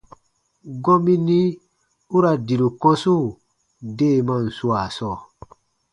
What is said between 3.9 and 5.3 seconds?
deemaan swaa sɔɔ,